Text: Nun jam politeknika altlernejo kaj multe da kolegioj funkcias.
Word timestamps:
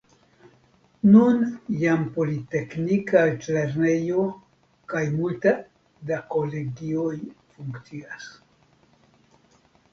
Nun 1.09 1.43
jam 1.81 2.07
politeknika 2.15 3.21
altlernejo 3.25 4.25
kaj 4.95 5.03
multe 5.21 5.55
da 6.11 6.21
kolegioj 6.35 7.15
funkcias. 7.23 8.31